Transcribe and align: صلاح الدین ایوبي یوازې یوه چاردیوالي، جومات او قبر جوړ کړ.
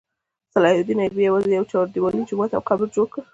صلاح 0.55 0.73
الدین 0.77 0.97
ایوبي 1.03 1.21
یوازې 1.25 1.49
یوه 1.57 1.69
چاردیوالي، 1.73 2.27
جومات 2.29 2.51
او 2.53 2.61
قبر 2.69 2.85
جوړ 2.95 3.07
کړ. 3.13 3.21